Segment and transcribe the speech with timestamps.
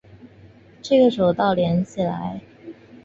[0.81, 2.41] 这个走道连起来